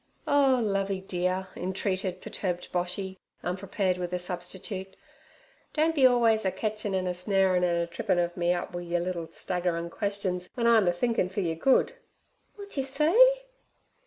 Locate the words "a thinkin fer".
10.87-11.41